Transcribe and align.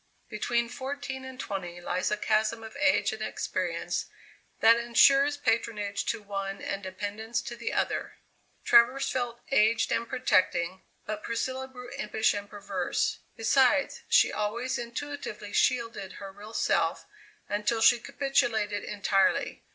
Between 0.29 0.67
fourteen 0.67 1.23
and 1.23 1.39
twenty 1.39 1.79
lies 1.79 2.09
a 2.09 2.17
chasm 2.17 2.63
of 2.63 2.75
age 2.77 3.13
and 3.13 3.21
experience 3.21 4.07
that 4.59 4.75
ensures 4.77 5.37
patronage 5.37 6.05
to 6.05 6.23
one 6.23 6.59
and 6.59 6.81
dependence 6.81 7.39
to 7.43 7.55
the 7.55 7.71
other. 7.71 8.15
Travers 8.65 9.11
felt 9.11 9.41
aged 9.51 9.91
and 9.91 10.09
protecting, 10.09 10.81
but 11.05 11.21
Priscilla 11.21 11.67
grew 11.67 11.91
impish 11.91 12.33
and 12.33 12.49
perverse; 12.49 13.19
besides, 13.37 14.01
she 14.09 14.31
always 14.33 14.79
intuitively 14.79 15.53
shielded 15.53 16.13
her 16.13 16.31
real 16.31 16.55
self 16.55 17.05
until 17.47 17.79
she 17.79 17.99
capitulated 17.99 18.83
entirely. 18.83 19.61